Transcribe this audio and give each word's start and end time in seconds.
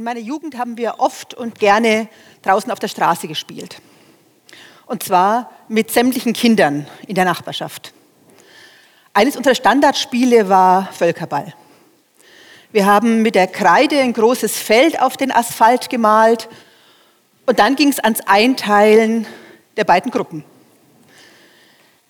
In 0.00 0.04
meiner 0.04 0.20
Jugend 0.20 0.56
haben 0.56 0.78
wir 0.78 0.94
oft 0.96 1.34
und 1.34 1.58
gerne 1.58 2.08
draußen 2.40 2.72
auf 2.72 2.78
der 2.78 2.88
Straße 2.88 3.28
gespielt. 3.28 3.82
Und 4.86 5.02
zwar 5.02 5.50
mit 5.68 5.90
sämtlichen 5.90 6.32
Kindern 6.32 6.86
in 7.06 7.16
der 7.16 7.26
Nachbarschaft. 7.26 7.92
Eines 9.12 9.36
unserer 9.36 9.54
Standardspiele 9.54 10.48
war 10.48 10.90
Völkerball. 10.94 11.52
Wir 12.72 12.86
haben 12.86 13.20
mit 13.20 13.34
der 13.34 13.46
Kreide 13.46 14.00
ein 14.00 14.14
großes 14.14 14.56
Feld 14.56 15.02
auf 15.02 15.18
den 15.18 15.30
Asphalt 15.30 15.90
gemalt 15.90 16.48
und 17.44 17.58
dann 17.58 17.76
ging 17.76 17.90
es 17.90 17.98
ans 17.98 18.22
Einteilen 18.22 19.26
der 19.76 19.84
beiden 19.84 20.10
Gruppen. 20.10 20.44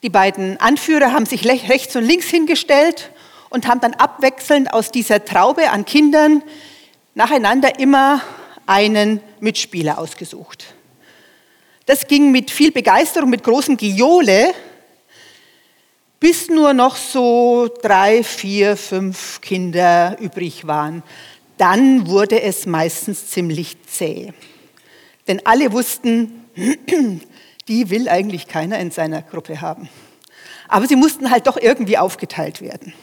Die 0.04 0.10
beiden 0.10 0.60
Anführer 0.60 1.10
haben 1.10 1.26
sich 1.26 1.44
rechts 1.44 1.96
und 1.96 2.04
links 2.04 2.28
hingestellt 2.28 3.10
und 3.48 3.66
haben 3.66 3.80
dann 3.80 3.94
abwechselnd 3.94 4.72
aus 4.72 4.92
dieser 4.92 5.24
Traube 5.24 5.70
an 5.70 5.84
Kindern 5.84 6.44
nacheinander 7.14 7.78
immer 7.78 8.20
einen 8.66 9.20
Mitspieler 9.40 9.98
ausgesucht. 9.98 10.74
Das 11.86 12.06
ging 12.06 12.30
mit 12.30 12.50
viel 12.50 12.70
Begeisterung, 12.70 13.30
mit 13.30 13.42
großem 13.42 13.76
Giole, 13.76 14.54
bis 16.20 16.48
nur 16.48 16.74
noch 16.74 16.96
so 16.96 17.68
drei, 17.82 18.22
vier, 18.22 18.76
fünf 18.76 19.40
Kinder 19.40 20.16
übrig 20.20 20.66
waren. 20.66 21.02
Dann 21.56 22.06
wurde 22.06 22.42
es 22.42 22.66
meistens 22.66 23.28
ziemlich 23.28 23.76
zäh. 23.86 24.32
Denn 25.26 25.44
alle 25.44 25.72
wussten, 25.72 26.44
die 27.68 27.90
will 27.90 28.08
eigentlich 28.08 28.46
keiner 28.46 28.78
in 28.78 28.90
seiner 28.90 29.22
Gruppe 29.22 29.60
haben. 29.60 29.88
Aber 30.68 30.86
sie 30.86 30.96
mussten 30.96 31.30
halt 31.30 31.46
doch 31.46 31.56
irgendwie 31.56 31.98
aufgeteilt 31.98 32.60
werden. 32.60 32.94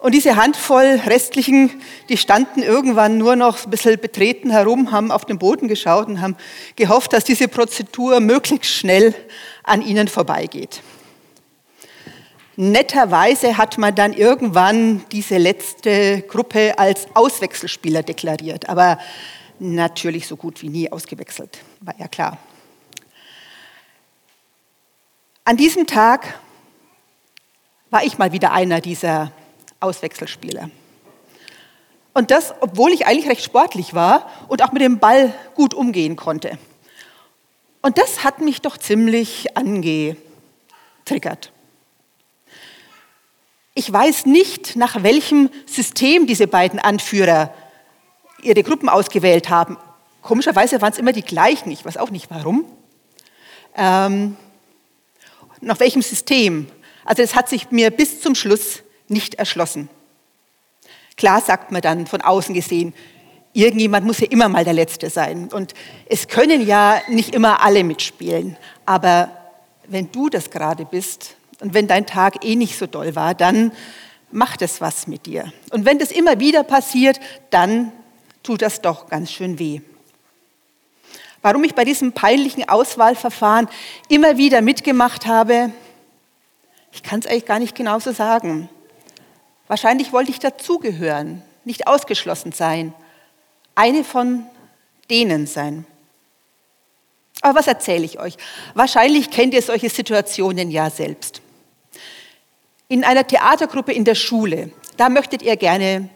Und 0.00 0.14
diese 0.14 0.36
Handvoll 0.36 0.98
restlichen, 1.04 1.82
die 2.08 2.16
standen 2.16 2.62
irgendwann 2.62 3.18
nur 3.18 3.36
noch 3.36 3.66
ein 3.66 3.70
bisschen 3.70 4.00
betreten 4.00 4.50
herum, 4.50 4.92
haben 4.92 5.12
auf 5.12 5.26
den 5.26 5.38
Boden 5.38 5.68
geschaut 5.68 6.08
und 6.08 6.22
haben 6.22 6.36
gehofft, 6.74 7.12
dass 7.12 7.24
diese 7.24 7.48
Prozedur 7.48 8.18
möglichst 8.20 8.72
schnell 8.72 9.14
an 9.62 9.82
ihnen 9.82 10.08
vorbeigeht. 10.08 10.80
Netterweise 12.56 13.58
hat 13.58 13.76
man 13.76 13.94
dann 13.94 14.14
irgendwann 14.14 15.04
diese 15.12 15.36
letzte 15.36 16.22
Gruppe 16.22 16.78
als 16.78 17.06
Auswechselspieler 17.12 18.02
deklariert, 18.02 18.70
aber 18.70 18.98
natürlich 19.58 20.26
so 20.26 20.36
gut 20.36 20.62
wie 20.62 20.70
nie 20.70 20.90
ausgewechselt, 20.90 21.58
war 21.80 21.94
ja 21.98 22.08
klar. 22.08 22.38
An 25.44 25.58
diesem 25.58 25.86
Tag 25.86 26.40
war 27.90 28.02
ich 28.02 28.16
mal 28.16 28.32
wieder 28.32 28.52
einer 28.52 28.80
dieser 28.80 29.32
Auswechselspieler. 29.80 30.70
Und 32.12 32.30
das, 32.30 32.54
obwohl 32.60 32.92
ich 32.92 33.06
eigentlich 33.06 33.28
recht 33.28 33.44
sportlich 33.44 33.94
war 33.94 34.30
und 34.48 34.62
auch 34.62 34.72
mit 34.72 34.82
dem 34.82 34.98
Ball 34.98 35.32
gut 35.54 35.74
umgehen 35.74 36.16
konnte. 36.16 36.58
Und 37.82 37.98
das 37.98 38.24
hat 38.24 38.40
mich 38.40 38.60
doch 38.60 38.76
ziemlich 38.76 39.56
angetriggert. 39.56 41.52
Ich 43.74 43.90
weiß 43.90 44.26
nicht, 44.26 44.76
nach 44.76 45.02
welchem 45.02 45.48
System 45.64 46.26
diese 46.26 46.46
beiden 46.46 46.78
Anführer 46.78 47.54
ihre 48.42 48.62
Gruppen 48.62 48.88
ausgewählt 48.88 49.48
haben. 49.48 49.78
Komischerweise 50.22 50.82
waren 50.82 50.92
es 50.92 50.98
immer 50.98 51.12
die 51.12 51.22
gleichen, 51.22 51.70
ich 51.70 51.84
weiß 51.84 51.96
auch 51.96 52.10
nicht 52.10 52.30
warum. 52.30 52.64
Ähm, 53.76 54.36
nach 55.60 55.80
welchem 55.80 56.02
System? 56.02 56.66
Also 57.04 57.22
es 57.22 57.34
hat 57.34 57.48
sich 57.48 57.70
mir 57.70 57.90
bis 57.90 58.20
zum 58.20 58.34
Schluss 58.34 58.82
nicht 59.10 59.34
erschlossen. 59.34 59.88
Klar 61.16 61.40
sagt 61.40 61.70
man 61.72 61.82
dann 61.82 62.06
von 62.06 62.22
außen 62.22 62.54
gesehen, 62.54 62.94
irgendjemand 63.52 64.06
muss 64.06 64.20
ja 64.20 64.26
immer 64.30 64.48
mal 64.48 64.64
der 64.64 64.72
Letzte 64.72 65.10
sein. 65.10 65.48
Und 65.52 65.74
es 66.06 66.28
können 66.28 66.66
ja 66.66 67.00
nicht 67.08 67.34
immer 67.34 67.62
alle 67.62 67.84
mitspielen. 67.84 68.56
Aber 68.86 69.30
wenn 69.86 70.10
du 70.12 70.28
das 70.28 70.50
gerade 70.50 70.84
bist 70.84 71.36
und 71.60 71.74
wenn 71.74 71.86
dein 71.86 72.06
Tag 72.06 72.44
eh 72.44 72.56
nicht 72.56 72.78
so 72.78 72.86
doll 72.86 73.16
war, 73.16 73.34
dann 73.34 73.72
macht 74.30 74.62
es 74.62 74.80
was 74.80 75.06
mit 75.06 75.26
dir. 75.26 75.52
Und 75.70 75.84
wenn 75.84 75.98
das 75.98 76.12
immer 76.12 76.38
wieder 76.38 76.62
passiert, 76.62 77.20
dann 77.50 77.92
tut 78.42 78.62
das 78.62 78.80
doch 78.80 79.08
ganz 79.08 79.32
schön 79.32 79.58
weh. 79.58 79.80
Warum 81.42 81.64
ich 81.64 81.74
bei 81.74 81.84
diesem 81.84 82.12
peinlichen 82.12 82.68
Auswahlverfahren 82.68 83.68
immer 84.08 84.36
wieder 84.36 84.62
mitgemacht 84.62 85.26
habe, 85.26 85.72
ich 86.92 87.02
kann 87.02 87.20
es 87.20 87.26
eigentlich 87.26 87.46
gar 87.46 87.58
nicht 87.58 87.74
genau 87.74 87.98
so 87.98 88.12
sagen. 88.12 88.68
Wahrscheinlich 89.70 90.12
wollte 90.12 90.32
ich 90.32 90.40
dazugehören, 90.40 91.42
nicht 91.64 91.86
ausgeschlossen 91.86 92.50
sein, 92.50 92.92
eine 93.76 94.02
von 94.02 94.44
denen 95.08 95.46
sein. 95.46 95.86
Aber 97.40 97.56
was 97.56 97.68
erzähle 97.68 98.04
ich 98.04 98.18
euch? 98.18 98.36
Wahrscheinlich 98.74 99.30
kennt 99.30 99.54
ihr 99.54 99.62
solche 99.62 99.88
Situationen 99.88 100.72
ja 100.72 100.90
selbst. 100.90 101.40
In 102.88 103.04
einer 103.04 103.24
Theatergruppe 103.24 103.92
in 103.92 104.04
der 104.04 104.16
Schule, 104.16 104.72
da 104.96 105.08
möchtet 105.08 105.42
ihr 105.42 105.56
gerne 105.56 106.08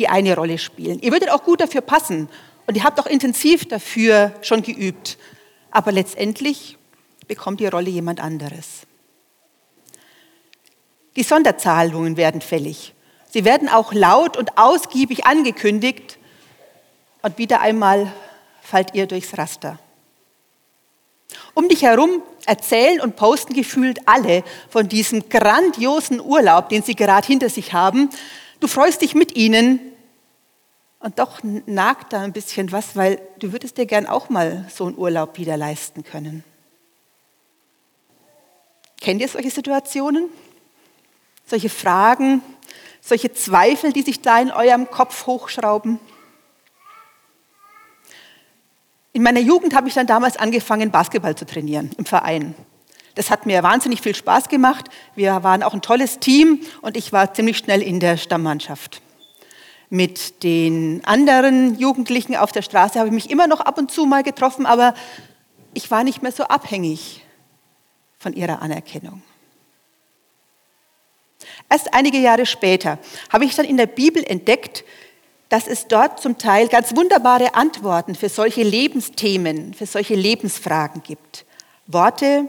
die 0.00 0.08
eine 0.08 0.34
Rolle 0.34 0.58
spielen. 0.58 0.98
Ihr 1.02 1.12
würdet 1.12 1.30
auch 1.30 1.44
gut 1.44 1.60
dafür 1.60 1.82
passen 1.82 2.28
und 2.66 2.76
ihr 2.76 2.82
habt 2.82 2.98
auch 2.98 3.06
intensiv 3.06 3.64
dafür 3.68 4.32
schon 4.42 4.64
geübt. 4.64 5.18
Aber 5.70 5.92
letztendlich 5.92 6.76
bekommt 7.28 7.60
die 7.60 7.66
Rolle 7.68 7.90
jemand 7.90 8.18
anderes. 8.18 8.88
Die 11.16 11.22
Sonderzahlungen 11.22 12.16
werden 12.16 12.40
fällig. 12.40 12.94
Sie 13.30 13.44
werden 13.44 13.68
auch 13.68 13.92
laut 13.92 14.36
und 14.36 14.58
ausgiebig 14.58 15.26
angekündigt 15.26 16.18
und 17.22 17.38
wieder 17.38 17.60
einmal 17.60 18.12
fallt 18.62 18.94
ihr 18.94 19.06
durchs 19.06 19.36
Raster. 19.38 19.78
Um 21.54 21.68
dich 21.68 21.82
herum 21.82 22.22
erzählen 22.46 23.00
und 23.00 23.16
posten 23.16 23.54
gefühlt 23.54 24.06
alle 24.06 24.42
von 24.68 24.88
diesem 24.88 25.28
grandiosen 25.28 26.20
Urlaub, 26.20 26.68
den 26.68 26.82
sie 26.82 26.94
gerade 26.94 27.26
hinter 27.26 27.48
sich 27.48 27.72
haben. 27.72 28.10
Du 28.60 28.66
freust 28.66 29.02
dich 29.02 29.14
mit 29.14 29.36
ihnen 29.36 29.80
und 30.98 31.18
doch 31.18 31.40
nagt 31.42 32.12
da 32.12 32.20
ein 32.20 32.32
bisschen 32.32 32.72
was, 32.72 32.96
weil 32.96 33.20
du 33.38 33.52
würdest 33.52 33.76
dir 33.76 33.86
gern 33.86 34.06
auch 34.06 34.28
mal 34.28 34.66
so 34.72 34.86
einen 34.86 34.96
Urlaub 34.96 35.38
wieder 35.38 35.56
leisten 35.56 36.04
können. 36.04 36.44
Kennt 39.00 39.20
ihr 39.20 39.28
solche 39.28 39.50
Situationen? 39.50 40.28
Solche 41.52 41.68
Fragen, 41.68 42.40
solche 43.02 43.30
Zweifel, 43.34 43.92
die 43.92 44.00
sich 44.00 44.22
da 44.22 44.40
in 44.40 44.50
eurem 44.50 44.90
Kopf 44.90 45.26
hochschrauben? 45.26 46.00
In 49.12 49.22
meiner 49.22 49.40
Jugend 49.40 49.74
habe 49.74 49.86
ich 49.86 49.92
dann 49.92 50.06
damals 50.06 50.38
angefangen, 50.38 50.90
Basketball 50.90 51.34
zu 51.34 51.44
trainieren 51.44 51.90
im 51.98 52.06
Verein. 52.06 52.54
Das 53.16 53.30
hat 53.30 53.44
mir 53.44 53.62
wahnsinnig 53.62 54.00
viel 54.00 54.14
Spaß 54.14 54.48
gemacht. 54.48 54.88
Wir 55.14 55.42
waren 55.42 55.62
auch 55.62 55.74
ein 55.74 55.82
tolles 55.82 56.20
Team 56.20 56.60
und 56.80 56.96
ich 56.96 57.12
war 57.12 57.34
ziemlich 57.34 57.58
schnell 57.58 57.82
in 57.82 58.00
der 58.00 58.16
Stammmannschaft. 58.16 59.02
Mit 59.90 60.42
den 60.42 61.02
anderen 61.04 61.78
Jugendlichen 61.78 62.34
auf 62.34 62.50
der 62.50 62.62
Straße 62.62 62.98
habe 62.98 63.08
ich 63.08 63.14
mich 63.14 63.28
immer 63.28 63.46
noch 63.46 63.60
ab 63.60 63.76
und 63.76 63.90
zu 63.90 64.06
mal 64.06 64.22
getroffen, 64.22 64.64
aber 64.64 64.94
ich 65.74 65.90
war 65.90 66.02
nicht 66.02 66.22
mehr 66.22 66.32
so 66.32 66.44
abhängig 66.44 67.22
von 68.18 68.32
ihrer 68.32 68.62
Anerkennung. 68.62 69.20
Erst 71.72 71.94
einige 71.94 72.18
Jahre 72.18 72.44
später 72.44 72.98
habe 73.30 73.46
ich 73.46 73.54
dann 73.54 73.64
in 73.64 73.78
der 73.78 73.86
Bibel 73.86 74.22
entdeckt, 74.22 74.84
dass 75.48 75.66
es 75.66 75.88
dort 75.88 76.20
zum 76.20 76.36
Teil 76.36 76.68
ganz 76.68 76.94
wunderbare 76.94 77.54
Antworten 77.54 78.14
für 78.14 78.28
solche 78.28 78.62
Lebensthemen, 78.62 79.72
für 79.72 79.86
solche 79.86 80.14
Lebensfragen 80.14 81.02
gibt. 81.02 81.46
Worte, 81.86 82.46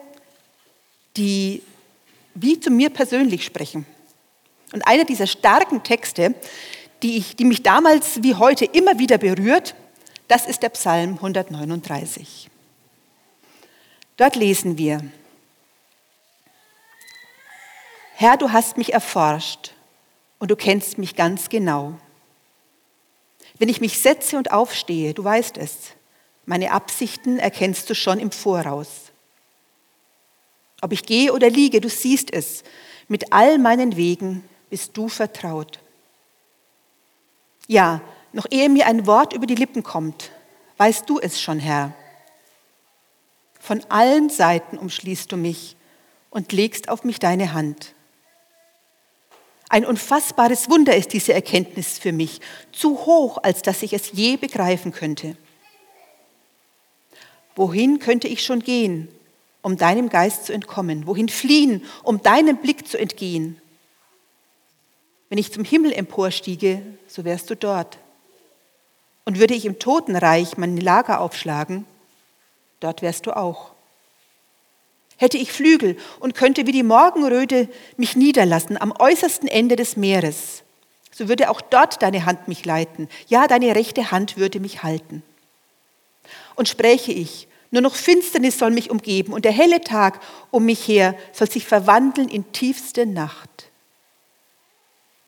die 1.16 1.62
wie 2.34 2.60
zu 2.60 2.70
mir 2.70 2.90
persönlich 2.90 3.46
sprechen. 3.46 3.86
Und 4.74 4.86
einer 4.86 5.06
dieser 5.06 5.28
starken 5.28 5.84
Texte, 5.84 6.36
die, 7.02 7.16
ich, 7.16 7.38
die 7.38 7.46
mich 7.46 7.64
damals 7.64 8.24
wie 8.24 8.36
heute 8.36 8.66
immer 8.66 9.00
wieder 9.00 9.18
berührt, 9.18 9.74
das 10.28 10.48
ist 10.48 10.64
der 10.64 10.70
Psalm 10.70 11.14
139. 11.14 12.50
Dort 14.18 14.36
lesen 14.36 14.78
wir, 14.78 15.00
Herr, 18.24 18.38
du 18.38 18.54
hast 18.54 18.78
mich 18.78 18.94
erforscht 18.94 19.74
und 20.40 20.50
du 20.50 20.56
kennst 20.56 20.98
mich 20.98 21.18
ganz 21.18 21.50
genau. 21.50 22.00
Wenn 23.60 23.68
ich 23.68 23.82
mich 23.82 24.00
setze 24.00 24.38
und 24.38 24.54
aufstehe, 24.54 25.14
du 25.14 25.26
weißt 25.26 25.58
es, 25.58 25.90
meine 26.46 26.72
Absichten 26.72 27.38
erkennst 27.38 27.90
du 27.90 27.96
schon 27.96 28.20
im 28.20 28.32
Voraus. 28.32 29.12
Ob 30.80 30.94
ich 30.94 31.04
gehe 31.04 31.34
oder 31.34 31.50
liege, 31.50 31.82
du 31.82 31.90
siehst 31.90 32.32
es. 32.32 32.64
Mit 33.10 33.34
all 33.34 33.58
meinen 33.58 33.98
Wegen 33.98 34.48
bist 34.70 34.96
du 34.96 35.10
vertraut. 35.10 35.80
Ja, 37.68 38.00
noch 38.32 38.48
ehe 38.50 38.70
mir 38.70 38.88
ein 38.88 39.06
Wort 39.06 39.34
über 39.34 39.48
die 39.48 39.56
Lippen 39.56 39.84
kommt, 39.84 40.32
weißt 40.78 41.10
du 41.10 41.20
es 41.20 41.42
schon, 41.42 41.60
Herr. 41.60 41.94
Von 43.60 43.84
allen 43.90 44.30
Seiten 44.30 44.78
umschließt 44.78 45.30
du 45.30 45.36
mich 45.36 45.76
und 46.30 46.54
legst 46.54 46.88
auf 46.88 47.04
mich 47.04 47.20
deine 47.20 47.52
Hand. 47.52 47.94
Ein 49.74 49.88
unfassbares 49.88 50.70
Wunder 50.70 50.96
ist 50.96 51.14
diese 51.14 51.34
Erkenntnis 51.34 51.98
für 51.98 52.12
mich, 52.12 52.42
zu 52.72 53.08
hoch, 53.08 53.40
als 53.42 53.64
dass 53.64 53.82
ich 53.82 53.94
es 53.94 54.12
je 54.12 54.38
begreifen 54.38 54.92
könnte. 54.92 55.36
Wohin 57.56 57.98
könnte 57.98 58.28
ich 58.28 58.46
schon 58.46 58.60
gehen, 58.60 59.08
um 59.64 59.76
deinem 59.76 60.10
Geist 60.10 60.46
zu 60.46 60.54
entkommen? 60.54 61.08
Wohin 61.08 61.28
fliehen, 61.28 61.84
um 62.04 62.22
deinem 62.22 62.58
Blick 62.58 62.88
zu 62.88 63.00
entgehen? 63.00 63.60
Wenn 65.30 65.40
ich 65.40 65.52
zum 65.52 65.64
Himmel 65.64 65.92
emporstiege, 65.92 66.84
so 67.08 67.26
wärst 67.26 67.50
du 67.50 67.56
dort. 67.56 67.98
Und 69.26 69.40
würde 69.40 69.56
ich 69.56 69.66
im 69.66 69.80
Totenreich 69.80 70.56
mein 70.56 70.78
Lager 70.78 71.20
aufschlagen, 71.20 71.88
dort 72.80 73.02
wärst 73.02 73.26
du 73.26 73.36
auch. 73.36 73.73
Hätte 75.24 75.38
ich 75.38 75.54
Flügel 75.54 75.96
und 76.20 76.36
könnte 76.36 76.68
wie 76.68 76.74
die 76.74 76.84
Morgenröte 76.84 77.70
mich 77.96 78.18
niederlassen 78.18 78.76
am 78.76 78.92
äußersten 78.92 79.48
Ende 79.48 79.78
des 79.78 79.96
Meeres, 79.96 80.64
so 81.14 81.30
würde 81.30 81.50
auch 81.50 81.62
dort 81.62 82.02
deine 82.02 82.26
Hand 82.26 82.50
mich 82.50 82.66
leiten. 82.66 83.08
Ja, 83.30 83.48
deine 83.48 83.74
rechte 83.74 84.12
Hand 84.12 84.36
würde 84.36 84.60
mich 84.60 84.84
halten. 84.84 85.24
Und 86.56 86.68
spräche 86.68 87.14
ich, 87.14 87.48
nur 87.72 87.82
noch 87.82 87.96
Finsternis 87.96 88.60
soll 88.60 88.72
mich 88.72 88.92
umgeben 88.92 89.32
und 89.32 89.46
der 89.46 89.54
helle 89.54 89.80
Tag 89.80 90.20
um 90.52 90.66
mich 90.66 90.86
her 90.90 91.16
soll 91.32 91.50
sich 91.50 91.66
verwandeln 91.66 92.28
in 92.28 92.52
tiefste 92.52 93.06
Nacht. 93.06 93.72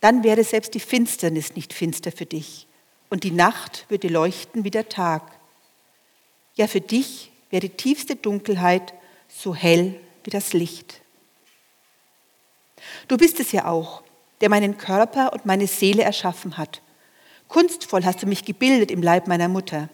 Dann 0.02 0.26
wäre 0.26 0.44
selbst 0.44 0.74
die 0.74 0.82
Finsternis 0.82 1.56
nicht 1.56 1.72
finster 1.72 2.12
für 2.12 2.26
dich 2.26 2.68
und 3.10 3.24
die 3.24 3.32
Nacht 3.32 3.86
würde 3.88 4.10
leuchten 4.10 4.66
wie 4.66 4.72
der 4.72 4.90
Tag. 4.90 5.22
Ja, 6.56 6.68
für 6.68 6.82
dich 6.82 7.32
wäre 7.50 7.62
die 7.62 7.70
tiefste 7.70 8.18
Dunkelheit 8.18 8.94
so 9.38 9.54
hell 9.54 10.00
wie 10.24 10.30
das 10.30 10.54
Licht. 10.54 11.02
Du 13.08 13.18
bist 13.18 13.40
es 13.40 13.52
ja 13.52 13.66
auch, 13.66 14.04
der 14.42 14.50
meinen 14.50 14.78
Körper 14.78 15.34
und 15.34 15.46
meine 15.46 15.68
Seele 15.68 16.04
erschaffen 16.04 16.58
hat. 16.58 16.82
Kunstvoll 17.48 18.06
hast 18.06 18.24
du 18.24 18.28
mich 18.28 18.46
gebildet 18.46 18.92
im 18.92 19.02
Leib 19.02 19.28
meiner 19.28 19.48
Mutter. 19.48 19.90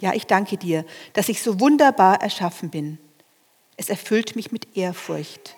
Ja, 0.00 0.12
ich 0.14 0.26
danke 0.26 0.56
dir, 0.56 0.84
dass 1.12 1.28
ich 1.28 1.42
so 1.42 1.60
wunderbar 1.60 2.22
erschaffen 2.22 2.70
bin. 2.70 2.98
Es 3.76 3.88
erfüllt 3.88 4.36
mich 4.36 4.52
mit 4.52 4.76
Ehrfurcht. 4.76 5.56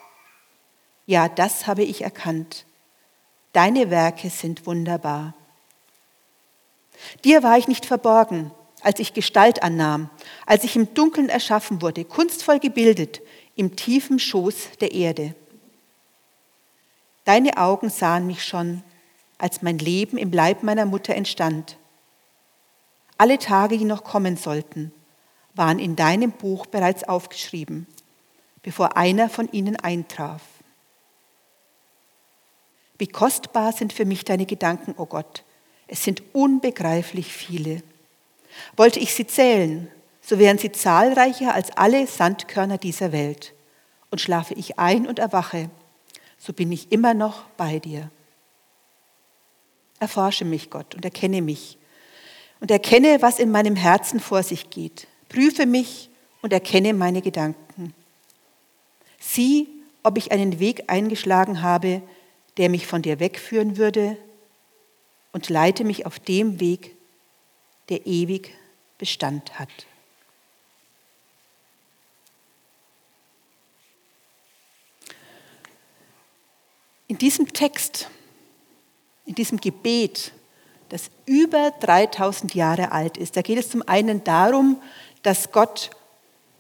Ja, 1.06 1.28
das 1.28 1.66
habe 1.66 1.82
ich 1.82 2.02
erkannt. 2.02 2.64
Deine 3.52 3.90
Werke 3.90 4.30
sind 4.30 4.66
wunderbar. 4.66 5.34
Dir 7.24 7.42
war 7.42 7.58
ich 7.58 7.68
nicht 7.68 7.86
verborgen, 7.86 8.50
als 8.84 9.00
ich 9.00 9.14
Gestalt 9.14 9.62
annahm, 9.62 10.10
als 10.46 10.62
ich 10.62 10.76
im 10.76 10.92
Dunkeln 10.94 11.28
erschaffen 11.28 11.82
wurde, 11.82 12.04
kunstvoll 12.04 12.60
gebildet, 12.60 13.20
im 13.56 13.76
tiefen 13.76 14.18
Schoß 14.18 14.70
der 14.80 14.92
Erde. 14.92 15.34
Deine 17.24 17.56
Augen 17.56 17.88
sahen 17.88 18.26
mich 18.26 18.44
schon, 18.44 18.82
als 19.38 19.62
mein 19.62 19.78
Leben 19.78 20.18
im 20.18 20.32
Leib 20.32 20.62
meiner 20.62 20.84
Mutter 20.84 21.14
entstand. 21.14 21.78
Alle 23.16 23.38
Tage, 23.38 23.78
die 23.78 23.84
noch 23.84 24.04
kommen 24.04 24.36
sollten, 24.36 24.92
waren 25.54 25.78
in 25.78 25.96
deinem 25.96 26.32
Buch 26.32 26.66
bereits 26.66 27.04
aufgeschrieben, 27.04 27.86
bevor 28.62 28.96
einer 28.96 29.30
von 29.30 29.50
ihnen 29.52 29.76
eintraf. 29.76 30.42
Wie 32.98 33.06
kostbar 33.06 33.72
sind 33.72 33.92
für 33.92 34.04
mich 34.04 34.24
deine 34.24 34.46
Gedanken, 34.46 34.92
o 34.92 35.02
oh 35.02 35.06
Gott. 35.06 35.44
Es 35.86 36.04
sind 36.04 36.22
unbegreiflich 36.32 37.32
viele. 37.32 37.82
Wollte 38.76 39.00
ich 39.00 39.14
sie 39.14 39.26
zählen, 39.26 39.88
so 40.20 40.38
wären 40.38 40.58
sie 40.58 40.72
zahlreicher 40.72 41.54
als 41.54 41.76
alle 41.76 42.06
Sandkörner 42.06 42.78
dieser 42.78 43.12
Welt. 43.12 43.52
Und 44.10 44.20
schlafe 44.20 44.54
ich 44.54 44.78
ein 44.78 45.06
und 45.06 45.18
erwache, 45.18 45.70
so 46.38 46.52
bin 46.52 46.70
ich 46.72 46.92
immer 46.92 47.14
noch 47.14 47.44
bei 47.56 47.78
dir. 47.78 48.10
Erforsche 49.98 50.44
mich, 50.44 50.70
Gott, 50.70 50.94
und 50.94 51.04
erkenne 51.04 51.42
mich, 51.42 51.78
und 52.60 52.70
erkenne, 52.70 53.18
was 53.20 53.38
in 53.38 53.50
meinem 53.50 53.76
Herzen 53.76 54.20
vor 54.20 54.42
sich 54.42 54.70
geht. 54.70 55.06
Prüfe 55.28 55.66
mich 55.66 56.10
und 56.42 56.52
erkenne 56.52 56.94
meine 56.94 57.22
Gedanken. 57.22 57.94
Sieh, 59.18 59.68
ob 60.02 60.18
ich 60.18 60.32
einen 60.32 60.60
Weg 60.60 60.84
eingeschlagen 60.88 61.62
habe, 61.62 62.02
der 62.56 62.68
mich 62.68 62.86
von 62.86 63.02
dir 63.02 63.20
wegführen 63.20 63.76
würde, 63.76 64.16
und 65.32 65.48
leite 65.48 65.82
mich 65.82 66.06
auf 66.06 66.20
dem 66.20 66.60
Weg, 66.60 66.93
der 67.88 68.06
ewig 68.06 68.54
Bestand 68.98 69.58
hat. 69.58 69.68
In 77.08 77.18
diesem 77.18 77.52
Text, 77.52 78.08
in 79.26 79.34
diesem 79.34 79.60
Gebet 79.60 80.32
das 80.88 81.10
über 81.26 81.72
3000 81.80 82.54
Jahre 82.54 82.92
alt 82.92 83.16
ist. 83.16 83.36
Da 83.36 83.42
geht 83.42 83.58
es 83.58 83.70
zum 83.70 83.82
einen 83.88 84.22
darum, 84.22 84.80
dass 85.22 85.50
Gott 85.50 85.90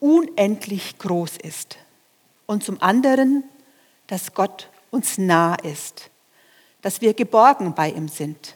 unendlich 0.00 0.98
groß 0.98 1.36
ist 1.36 1.78
und 2.46 2.64
zum 2.64 2.82
anderen, 2.82 3.44
dass 4.06 4.34
Gott 4.34 4.68
uns 4.90 5.18
nah 5.18 5.54
ist, 5.54 6.10
dass 6.82 7.00
wir 7.00 7.14
geborgen 7.14 7.74
bei 7.74 7.90
ihm 7.90 8.08
sind. 8.08 8.54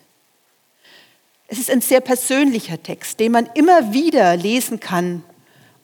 Es 1.49 1.59
ist 1.59 1.71
ein 1.71 1.81
sehr 1.81 2.01
persönlicher 2.01 2.81
Text, 2.83 3.19
den 3.19 3.33
man 3.33 3.49
immer 3.55 3.93
wieder 3.93 4.37
lesen 4.37 4.81
kann 4.81 5.25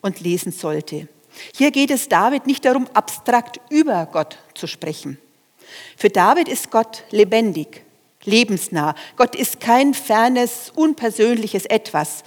und 0.01 0.21
lesen 0.21 0.51
sollte. 0.51 1.07
Hier 1.55 1.71
geht 1.71 1.91
es 1.91 2.07
David 2.07 2.47
nicht 2.47 2.63
darum, 2.63 2.87
abstrakt 2.93 3.59
über 3.69 4.05
Gott 4.05 4.37
zu 4.53 4.67
sprechen. 4.67 5.17
Für 5.97 6.09
David 6.09 6.47
ist 6.47 6.71
Gott 6.71 7.03
lebendig 7.09 7.83
lebensnah. 8.25 8.95
Gott 9.15 9.35
ist 9.35 9.59
kein 9.59 9.93
fernes, 9.93 10.71
unpersönliches 10.75 11.65
Etwas. 11.65 12.23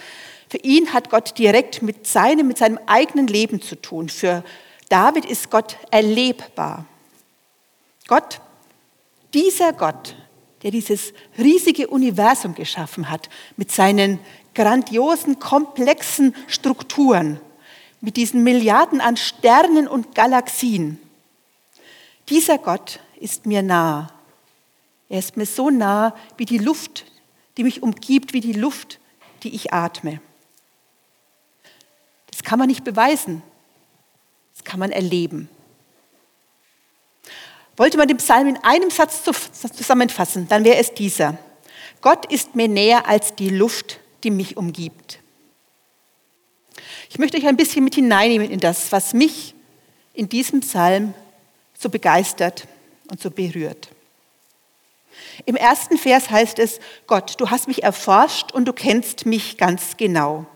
Für 0.48 0.58
ihn 0.58 0.92
hat 0.92 1.10
Gott 1.10 1.36
direkt 1.36 1.82
mit 1.82 2.06
seinem, 2.06 2.48
mit 2.48 2.58
seinem 2.58 2.78
eigenen 2.86 3.26
Leben 3.26 3.60
zu 3.60 3.76
tun. 3.76 4.08
Für 4.08 4.42
David 4.88 5.26
ist 5.26 5.50
Gott 5.50 5.76
erlebbar. 5.90 6.86
Gott, 8.06 8.40
dieser 9.34 9.72
Gott, 9.72 10.16
der 10.62 10.70
dieses 10.70 11.12
riesige 11.36 11.88
Universum 11.88 12.54
geschaffen 12.54 13.10
hat, 13.10 13.28
mit 13.56 13.70
seinen 13.70 14.18
grandiosen, 14.54 15.38
komplexen 15.38 16.34
Strukturen, 16.46 17.40
mit 18.00 18.16
diesen 18.16 18.42
Milliarden 18.42 19.00
an 19.00 19.16
Sternen 19.16 19.88
und 19.88 20.14
Galaxien, 20.14 20.98
dieser 22.28 22.58
Gott 22.58 23.00
ist 23.20 23.46
mir 23.46 23.62
nah 23.62 24.12
er 25.08 25.18
ist 25.18 25.36
mir 25.36 25.46
so 25.46 25.70
nah 25.70 26.14
wie 26.36 26.44
die 26.44 26.58
Luft, 26.58 27.06
die 27.56 27.64
mich 27.64 27.82
umgibt, 27.82 28.32
wie 28.32 28.40
die 28.40 28.52
Luft, 28.52 29.00
die 29.42 29.54
ich 29.54 29.72
atme. 29.72 30.20
Das 32.30 32.42
kann 32.42 32.58
man 32.58 32.68
nicht 32.68 32.84
beweisen. 32.84 33.42
Das 34.54 34.64
kann 34.64 34.80
man 34.80 34.90
erleben. 34.90 35.48
Wollte 37.78 37.96
man 37.96 38.08
den 38.08 38.16
Psalm 38.16 38.48
in 38.48 38.56
einem 38.58 38.90
Satz 38.90 39.22
zusammenfassen, 39.22 40.48
dann 40.48 40.64
wäre 40.64 40.78
es 40.78 40.92
dieser. 40.94 41.38
Gott 42.00 42.30
ist 42.30 42.56
mir 42.56 42.68
näher 42.68 43.06
als 43.06 43.36
die 43.36 43.50
Luft, 43.50 44.00
die 44.24 44.32
mich 44.32 44.56
umgibt. 44.56 45.20
Ich 47.08 47.18
möchte 47.18 47.36
euch 47.36 47.46
ein 47.46 47.56
bisschen 47.56 47.84
mit 47.84 47.94
hineinnehmen 47.94 48.50
in 48.50 48.58
das, 48.58 48.90
was 48.90 49.14
mich 49.14 49.54
in 50.12 50.28
diesem 50.28 50.60
Psalm 50.60 51.14
so 51.78 51.88
begeistert 51.88 52.66
und 53.10 53.20
so 53.20 53.30
berührt. 53.30 53.88
Im 55.46 55.54
ersten 55.54 55.98
Vers 55.98 56.30
heißt 56.30 56.58
es, 56.58 56.80
Gott, 57.06 57.34
du 57.38 57.48
hast 57.50 57.68
mich 57.68 57.84
erforscht 57.84 58.50
und 58.52 58.66
du 58.66 58.72
kennst 58.72 59.24
mich 59.24 59.56
ganz 59.56 59.96
genau. 59.96 60.46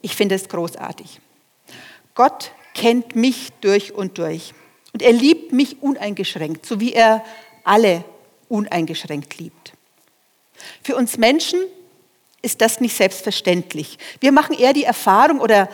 Ich 0.00 0.16
finde 0.16 0.34
es 0.34 0.48
großartig. 0.48 1.20
Gott 2.14 2.52
kennt 2.72 3.14
mich 3.16 3.50
durch 3.60 3.92
und 3.92 4.16
durch. 4.16 4.54
Und 4.98 5.02
er 5.04 5.12
liebt 5.12 5.52
mich 5.52 5.80
uneingeschränkt, 5.80 6.66
so 6.66 6.80
wie 6.80 6.92
er 6.92 7.24
alle 7.62 8.02
uneingeschränkt 8.48 9.38
liebt. 9.38 9.72
Für 10.82 10.96
uns 10.96 11.18
Menschen 11.18 11.60
ist 12.42 12.60
das 12.60 12.80
nicht 12.80 12.96
selbstverständlich. 12.96 13.96
Wir 14.18 14.32
machen 14.32 14.58
eher 14.58 14.72
die 14.72 14.82
Erfahrung 14.82 15.38
oder 15.38 15.68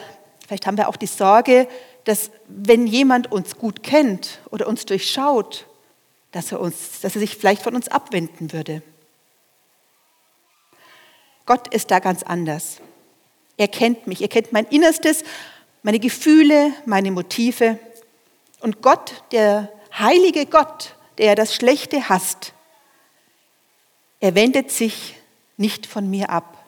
vielleicht 0.47 0.67
haben 0.67 0.77
wir 0.77 0.91
auch 0.91 0.97
die 0.97 1.07
Sorge, 1.07 1.67
dass 2.05 2.31
wenn 2.49 2.87
jemand 2.87 3.33
uns 3.33 3.57
gut 3.57 3.83
kennt 3.83 4.41
oder 4.51 4.69
uns 4.69 4.85
durchschaut, 4.85 5.65
dass 6.31 6.53
er, 6.53 6.61
uns, 6.61 7.01
dass 7.01 7.17
er 7.17 7.21
sich 7.21 7.35
vielleicht 7.35 7.63
von 7.63 7.75
uns 7.75 7.89
abwenden 7.89 8.53
würde. 8.53 8.83
Gott 11.47 11.73
ist 11.73 11.91
da 11.91 11.99
ganz 11.99 12.25
anders. 12.25 12.77
Er 13.57 13.69
kennt 13.69 14.07
mich, 14.07 14.21
er 14.21 14.29
kennt 14.29 14.53
mein 14.53 14.67
Innerstes, 14.67 15.25
meine 15.83 15.99
Gefühle, 15.99 16.75
meine 16.85 17.11
Motive. 17.11 17.79
Und 18.65 18.81
Gott, 18.81 19.23
der 19.31 19.71
heilige 19.93 20.47
Gott, 20.47 20.97
der 21.19 21.35
das 21.35 21.55
Schlechte 21.55 22.09
hasst, 22.09 22.55
er 24.21 24.35
wendet 24.35 24.71
sich 24.71 25.17
nicht 25.59 25.85
von 25.87 26.09
mir 26.09 26.31
ab. 26.31 26.65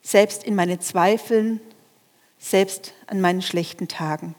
Selbst 0.00 0.42
in 0.42 0.54
meinen 0.54 0.80
Zweifeln, 0.80 1.60
selbst 2.38 2.94
an 3.08 3.20
meinen 3.20 3.42
schlechten 3.42 3.88
Tagen. 3.88 4.34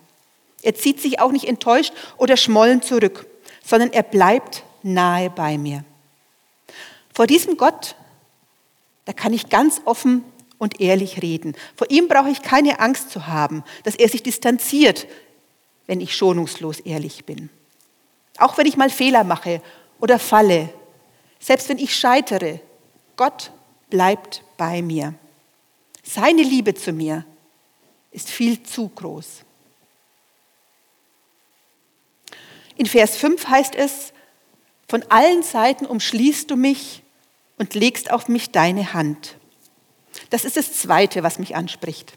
Er 0.64 0.74
zieht 0.74 1.00
sich 1.00 1.20
auch 1.20 1.32
nicht 1.32 1.46
enttäuscht 1.46 1.94
oder 2.18 2.38
schmollen 2.38 2.82
zurück, 2.82 3.28
sondern 3.64 3.94
er 3.94 4.02
bleibt 4.02 4.64
nahe 4.82 5.30
bei 5.30 5.60
mir. 5.60 5.86
Vor 7.14 7.28
diesem 7.28 7.56
Gott, 7.56 7.96
da 9.06 9.14
kann 9.14 9.32
ich 9.32 9.50
ganz 9.50 9.80
offen 9.86 10.24
und 10.58 10.82
ehrlich 10.82 11.22
reden. 11.22 11.56
Vor 11.76 11.92
ihm 11.92 12.08
brauche 12.08 12.32
ich 12.32 12.42
keine 12.42 12.80
Angst 12.80 13.12
zu 13.12 13.28
haben, 13.28 13.64
dass 13.84 13.94
er 13.94 14.10
sich 14.10 14.24
distanziert, 14.24 15.06
wenn 15.88 16.02
ich 16.02 16.16
schonungslos 16.16 16.80
ehrlich 16.80 17.26
bin. 17.26 17.50
Auch 18.38 18.58
wenn 18.58 18.66
ich 18.66 18.78
mal 18.78 18.90
Fehler 18.90 19.24
mache 19.24 19.62
oder 20.00 20.20
falle, 20.20 20.74
selbst 21.40 21.70
wenn 21.70 21.78
ich 21.78 21.96
scheitere, 21.96 22.60
Gott 23.16 23.52
bleibt 23.90 24.44
bei 24.58 24.82
mir. 24.82 25.14
Seine 26.04 26.44
Liebe 26.44 26.74
zu 26.74 26.92
mir 26.92 27.26
ist 28.12 28.30
viel 28.30 28.62
zu 28.64 28.90
groß. 28.90 29.42
In 32.78 32.86
Vers 32.86 33.16
5 33.18 33.48
heißt 33.48 33.76
es, 33.76 34.14
von 34.88 35.04
allen 35.10 35.44
Seiten 35.44 35.86
umschließt 35.86 36.50
du 36.50 36.56
mich 36.56 37.04
und 37.58 37.74
legst 37.74 38.12
auf 38.12 38.28
mich 38.28 38.52
deine 38.52 38.94
Hand. 38.94 39.38
Das 40.30 40.46
ist 40.46 40.58
das 40.58 40.74
Zweite, 40.74 41.24
was 41.24 41.40
mich 41.40 41.56
anspricht. 41.56 42.14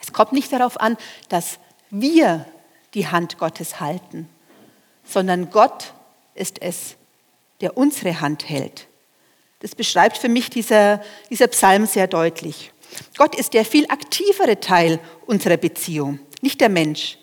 Es 0.00 0.12
kommt 0.12 0.32
nicht 0.32 0.52
darauf 0.52 0.80
an, 0.80 0.96
dass 1.28 1.58
wir 1.92 2.46
die 2.94 3.06
Hand 3.06 3.38
Gottes 3.38 3.78
halten, 3.78 4.28
sondern 5.04 5.50
Gott 5.50 5.92
ist 6.34 6.60
es, 6.60 6.96
der 7.60 7.76
unsere 7.76 8.20
Hand 8.20 8.48
hält. 8.48 8.88
Das 9.60 9.76
beschreibt 9.76 10.18
für 10.18 10.28
mich 10.28 10.50
dieser, 10.50 11.02
dieser 11.30 11.46
Psalm 11.46 11.86
sehr 11.86 12.08
deutlich. 12.08 12.72
Gott 13.16 13.36
ist 13.36 13.54
der 13.54 13.64
viel 13.64 13.86
aktivere 13.88 14.58
Teil 14.58 14.98
unserer 15.26 15.56
Beziehung, 15.56 16.18
nicht 16.40 16.60
der 16.60 16.68
Mensch. 16.68 17.18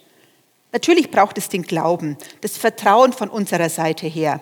Natürlich 0.71 1.09
braucht 1.09 1.37
es 1.37 1.49
den 1.49 1.63
Glauben, 1.63 2.17
das 2.41 2.57
Vertrauen 2.57 3.11
von 3.11 3.29
unserer 3.29 3.69
Seite 3.69 4.07
her. 4.07 4.41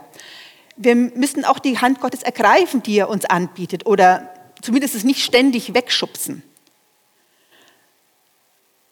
Wir 0.75 0.96
müssen 0.96 1.46
auch 1.46 1.57
die 1.57 1.79
Hand 1.79 2.01
Gottes 2.01 2.22
ergreifen, 2.22 2.84
die 2.84 3.00
er 3.00 3.10
uns 3.10 3.25
anbietet, 3.25 3.86
oder 3.86 4.31
zumindest 4.62 4.93
es 4.93 5.03
nicht 5.03 5.24
ständig 5.24 5.74
wegschubsen. 5.74 6.43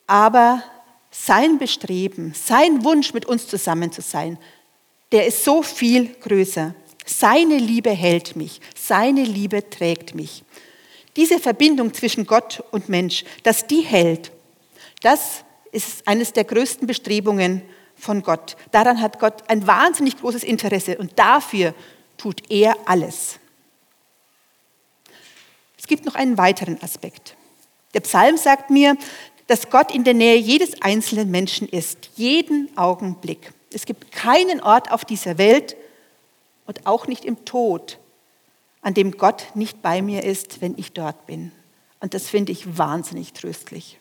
Aber 0.07 0.63
sein 1.23 1.57
Bestreben, 1.57 2.33
sein 2.35 2.83
Wunsch, 2.83 3.13
mit 3.13 3.25
uns 3.25 3.47
zusammen 3.47 3.91
zu 3.91 4.01
sein, 4.01 4.37
der 5.11 5.25
ist 5.25 5.43
so 5.43 5.61
viel 5.63 6.13
größer. 6.15 6.75
Seine 7.05 7.57
Liebe 7.57 7.91
hält 7.91 8.35
mich, 8.35 8.59
seine 8.75 9.23
Liebe 9.23 9.69
trägt 9.69 10.13
mich. 10.13 10.43
Diese 11.15 11.39
Verbindung 11.39 11.93
zwischen 11.93 12.25
Gott 12.25 12.63
und 12.71 12.89
Mensch, 12.89 13.23
dass 13.43 13.67
die 13.67 13.81
hält, 13.81 14.31
das 15.01 15.43
ist 15.71 16.07
eines 16.07 16.33
der 16.33 16.43
größten 16.43 16.87
Bestrebungen 16.87 17.61
von 17.95 18.21
Gott. 18.21 18.57
Daran 18.71 19.01
hat 19.01 19.19
Gott 19.19 19.49
ein 19.49 19.65
wahnsinnig 19.65 20.17
großes 20.19 20.43
Interesse 20.43 20.97
und 20.97 21.17
dafür 21.17 21.73
tut 22.17 22.51
er 22.51 22.75
alles. 22.85 23.39
Es 25.77 25.87
gibt 25.87 26.05
noch 26.05 26.15
einen 26.15 26.37
weiteren 26.37 26.81
Aspekt. 26.81 27.35
Der 27.93 28.01
Psalm 28.01 28.35
sagt 28.35 28.69
mir, 28.69 28.97
dass 29.47 29.69
Gott 29.69 29.93
in 29.93 30.03
der 30.03 30.13
Nähe 30.13 30.37
jedes 30.37 30.81
einzelnen 30.81 31.29
Menschen 31.29 31.67
ist, 31.67 32.09
jeden 32.15 32.75
Augenblick. 32.77 33.53
Es 33.71 33.85
gibt 33.85 34.11
keinen 34.11 34.61
Ort 34.61 34.91
auf 34.91 35.05
dieser 35.05 35.37
Welt 35.37 35.75
und 36.65 36.85
auch 36.87 37.07
nicht 37.07 37.25
im 37.25 37.45
Tod, 37.45 37.99
an 38.81 38.93
dem 38.93 39.17
Gott 39.17 39.47
nicht 39.53 39.81
bei 39.81 40.01
mir 40.01 40.23
ist, 40.23 40.61
wenn 40.61 40.77
ich 40.77 40.93
dort 40.93 41.25
bin. 41.25 41.51
Und 41.99 42.13
das 42.13 42.27
finde 42.27 42.51
ich 42.51 42.77
wahnsinnig 42.77 43.33
tröstlich. 43.33 43.99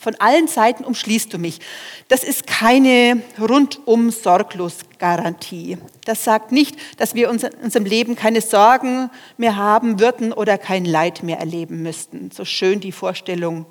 Von 0.00 0.14
allen 0.14 0.48
Seiten 0.48 0.82
umschließt 0.82 1.30
du 1.30 1.36
mich. 1.36 1.60
Das 2.08 2.24
ist 2.24 2.46
keine 2.46 3.20
rundum 3.38 4.10
sorglos 4.10 4.78
Garantie. 4.98 5.76
Das 6.06 6.24
sagt 6.24 6.52
nicht, 6.52 6.76
dass 6.98 7.14
wir 7.14 7.28
in 7.28 7.38
unserem 7.62 7.84
Leben 7.84 8.16
keine 8.16 8.40
Sorgen 8.40 9.10
mehr 9.36 9.56
haben 9.56 10.00
würden 10.00 10.32
oder 10.32 10.56
kein 10.56 10.86
Leid 10.86 11.22
mehr 11.22 11.38
erleben 11.38 11.82
müssten, 11.82 12.30
so 12.30 12.46
schön 12.46 12.80
die 12.80 12.92
Vorstellung 12.92 13.66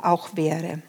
auch 0.00 0.36
wäre. 0.36 0.82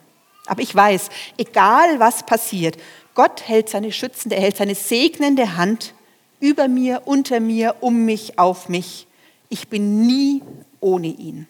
Aber 0.46 0.62
ich 0.62 0.76
weiß, 0.76 1.10
egal 1.38 2.00
was 2.00 2.24
passiert, 2.24 2.78
Gott 3.16 3.48
hält 3.48 3.70
seine 3.70 3.92
schützende, 3.92 4.36
er 4.36 4.44
hält 4.44 4.58
seine 4.58 4.76
segnende 4.76 5.58
Hand 5.58 5.96
über 6.40 6.68
mir, 6.68 7.02
unter 7.06 7.40
mir, 7.40 7.78
um 7.80 8.06
mich, 8.06 8.38
auf 8.38 8.70
mich. 8.70 9.08
Ich 9.50 9.70
bin 9.70 10.06
nie 10.06 10.44
ohne 10.82 11.08
ihn. 11.08 11.48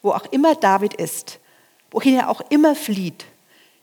Wo 0.00 0.12
auch 0.12 0.26
immer 0.26 0.54
David 0.54 0.94
ist, 0.94 1.40
wohin 1.90 2.14
er 2.14 2.30
auch 2.30 2.40
immer 2.50 2.74
flieht, 2.74 3.24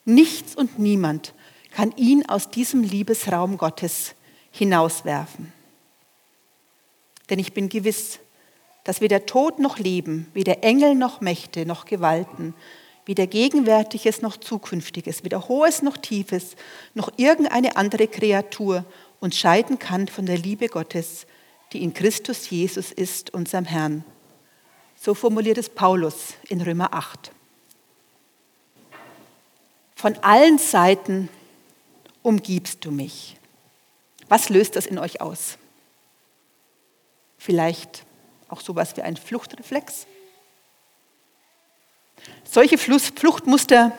nichts 0.06 0.56
und 0.56 0.80
niemand 0.80 1.34
kann 1.72 1.94
ihn 1.98 2.26
aus 2.28 2.50
diesem 2.50 2.84
Liebesraum 2.84 3.58
Gottes 3.58 4.16
hinauswerfen. 4.52 5.52
Denn 7.30 7.40
ich 7.40 7.54
bin 7.54 7.70
gewiss, 7.70 8.20
dass 8.84 9.02
weder 9.02 9.26
Tod 9.26 9.60
noch 9.60 9.80
Leben, 9.80 10.28
weder 10.34 10.64
Engel 10.64 10.96
noch 10.96 11.20
Mächte 11.20 11.66
noch 11.66 11.86
Gewalten, 11.86 12.54
weder 13.06 13.28
Gegenwärtiges 13.28 14.22
noch 14.22 14.38
Zukünftiges, 14.38 15.24
weder 15.24 15.48
Hohes 15.48 15.82
noch 15.82 15.98
Tiefes, 15.98 16.56
noch 16.94 17.12
irgendeine 17.18 17.76
andere 17.76 18.08
Kreatur 18.08 18.86
uns 19.20 19.38
scheiden 19.38 19.80
kann 19.80 20.08
von 20.08 20.26
der 20.26 20.38
Liebe 20.38 20.70
Gottes, 20.70 21.26
die 21.74 21.84
in 21.84 21.94
Christus 21.94 22.50
Jesus 22.50 22.92
ist, 22.92 23.34
unserem 23.34 23.66
Herrn. 23.66 24.06
So 24.96 25.14
formuliert 25.14 25.58
es 25.58 25.70
Paulus 25.70 26.36
in 26.48 26.62
Römer 26.62 26.94
8 26.94 27.35
von 30.06 30.18
allen 30.18 30.60
Seiten 30.60 31.30
umgibst 32.22 32.86
du 32.86 32.92
mich. 32.92 33.38
Was 34.30 34.50
löst 34.50 34.76
das 34.76 34.86
in 34.86 35.00
euch 35.00 35.20
aus? 35.20 35.58
Vielleicht 37.40 38.06
auch 38.48 38.62
sowas 38.62 38.96
wie 38.96 39.02
ein 39.02 39.18
Fluchtreflex? 39.18 40.06
Solche 42.44 42.78
Fluchtmuster 42.78 43.94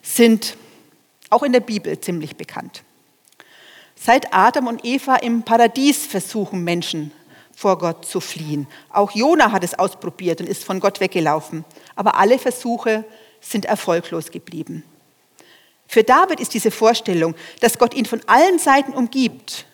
sind 0.00 0.56
auch 1.28 1.42
in 1.42 1.52
der 1.52 1.60
Bibel 1.60 2.00
ziemlich 2.00 2.36
bekannt. 2.36 2.82
Seit 3.94 4.32
Adam 4.32 4.68
und 4.68 4.86
Eva 4.86 5.16
im 5.16 5.42
Paradies 5.42 6.06
versuchen 6.06 6.64
Menschen 6.64 7.12
vor 7.54 7.76
Gott 7.76 8.06
zu 8.06 8.22
fliehen. 8.22 8.66
Auch 8.88 9.10
Jona 9.10 9.52
hat 9.52 9.64
es 9.64 9.78
ausprobiert 9.78 10.40
und 10.40 10.48
ist 10.48 10.64
von 10.64 10.80
Gott 10.80 11.00
weggelaufen. 11.00 11.66
Aber 11.94 12.14
alle 12.14 12.38
Versuche 12.38 13.04
sind 13.42 13.66
erfolglos 13.66 14.30
geblieben. 14.30 14.82
Für 15.88 16.02
David 16.02 16.40
ist 16.40 16.54
diese 16.54 16.70
Vorstellung, 16.70 17.34
dass 17.60 17.78
Gott 17.78 17.94
ihn 17.94 18.06
von 18.06 18.20
allen 18.26 18.58
Seiten 18.58 18.92
umgibt, 18.92 19.66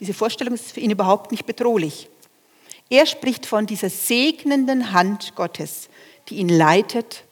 diese 0.00 0.12
Vorstellung 0.12 0.54
ist 0.54 0.72
für 0.72 0.80
ihn 0.80 0.90
überhaupt 0.90 1.30
nicht 1.30 1.46
bedrohlich. 1.46 2.08
Er 2.90 3.06
spricht 3.06 3.46
von 3.46 3.66
dieser 3.66 3.90
segnenden 3.90 4.92
Hand 4.92 5.34
Gottes, 5.34 5.88
die 6.28 6.36
ihn 6.36 6.48
leitet 6.48 7.24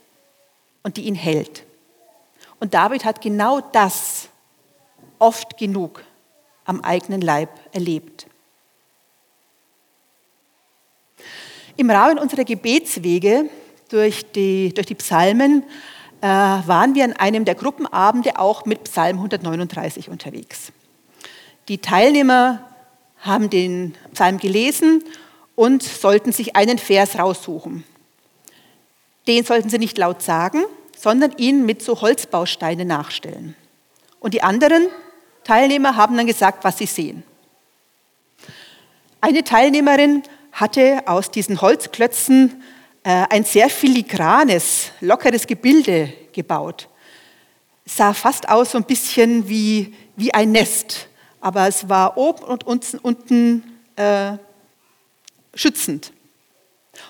und 0.83 0.97
die 0.97 1.03
ihn 1.03 1.15
hält. 1.15 1.65
Und 2.61 2.75
David 2.75 3.05
hat 3.05 3.21
genau 3.21 3.61
das 3.61 4.29
oft 5.19 5.59
genug 5.59 6.03
am 6.65 6.81
eigenen 6.81 7.21
Leib 7.21 7.51
erlebt. 7.73 8.27
Im 11.77 11.91
Rahmen 11.91 12.19
unserer 12.19 12.45
Gebetswege 12.45 13.51
durch 13.91 14.25
die, 14.33 14.73
durch 14.73 14.87
die 14.87 14.95
Psalmen 14.95 15.65
äh, 16.25 16.27
waren 16.27 16.95
wir 16.95 17.05
an 17.05 17.13
einem 17.13 17.45
der 17.45 17.55
Gruppenabende 17.55 18.39
auch 18.39 18.65
mit 18.65 18.85
Psalm 18.85 19.19
139 19.19 20.09
unterwegs. 20.09 20.73
Die 21.69 21.77
Teilnehmer 21.77 22.61
haben 23.19 23.51
den 23.51 23.95
Psalm 24.15 24.39
gelesen 24.39 25.05
und 25.55 25.83
sollten 25.83 26.33
sich 26.33 26.57
einen 26.57 26.79
Vers 26.79 27.19
raussuchen. 27.19 27.85
Den 29.27 29.45
sollten 29.45 29.69
sie 29.69 29.77
nicht 29.77 29.99
laut 29.99 30.23
sagen, 30.23 30.65
sondern 30.97 31.33
ihn 31.37 31.67
mit 31.67 31.83
so 31.83 32.01
Holzbausteinen 32.01 32.89
nachstellen. 32.89 33.55
Und 34.19 34.33
die 34.33 34.43
anderen 34.43 34.89
Teilnehmer 35.45 35.97
haben 35.97 36.17
dann 36.17 36.27
gesagt, 36.27 36.65
was 36.65 36.79
sie 36.79 36.87
sehen. 36.87 37.23
Eine 39.21 39.45
Teilnehmerin 39.45 40.23
hatte 40.53 41.03
aus 41.05 41.31
diesen 41.31 41.61
Holzklötzen 41.61 42.63
ein 43.11 43.45
sehr 43.45 43.69
filigranes, 43.69 44.91
lockeres 45.01 45.47
Gebilde 45.47 46.13
gebaut. 46.33 46.89
Es 47.85 47.97
sah 47.97 48.15
fast 48.15 48.49
aus 48.49 48.73
so 48.73 48.79
ein 48.79 48.85
bisschen 48.85 49.49
wie, 49.49 49.95
wie 50.17 50.33
ein 50.33 50.53
Nest, 50.53 51.09
aber 51.41 51.69
es 51.69 51.89
war 51.89 52.17
oben 52.17 52.45
und 52.45 52.67
unten, 52.67 52.99
unten 52.99 53.79
äh, 53.97 54.39
schützend. 55.55 56.13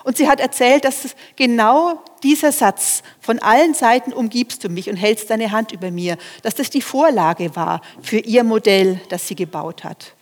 Und 0.03 0.17
sie 0.17 0.27
hat 0.27 0.39
erzählt, 0.39 0.83
dass 0.83 1.15
genau 1.35 2.03
dieser 2.23 2.51
Satz, 2.51 3.03
von 3.19 3.39
allen 3.39 3.73
Seiten 3.73 4.13
umgibst 4.13 4.63
du 4.63 4.69
mich 4.69 4.89
und 4.89 4.95
hältst 4.95 5.29
deine 5.29 5.51
Hand 5.51 5.71
über 5.71 5.91
mir, 5.91 6.17
dass 6.41 6.55
das 6.55 6.69
die 6.69 6.81
Vorlage 6.81 7.55
war 7.55 7.81
für 8.01 8.17
ihr 8.17 8.43
Modell, 8.43 8.99
das 9.09 9.27
sie 9.27 9.35
gebaut 9.35 9.83
hat. 9.83 10.13